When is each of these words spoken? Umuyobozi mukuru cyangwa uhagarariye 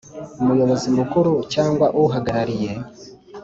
Umuyobozi 0.41 0.87
mukuru 0.97 1.31
cyangwa 1.53 1.85
uhagarariye 2.03 2.71